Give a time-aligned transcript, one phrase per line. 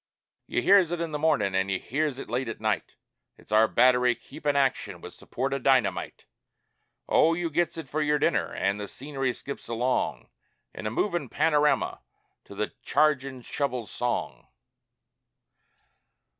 [0.47, 2.95] You hears it in the mornin' an' you hears it late at night
[3.37, 6.25] It's our battery keepin' action with support o' dynamite;
[7.07, 10.29] Oh, you gets it for your dinner, an' the scenery skips along
[10.73, 11.99] In a movin' panorama
[12.45, 14.47] to the chargin' shovel's song!